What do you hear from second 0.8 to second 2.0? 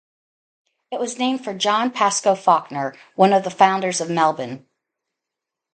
It was named for John